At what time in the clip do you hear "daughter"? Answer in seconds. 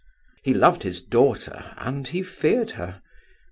1.03-1.75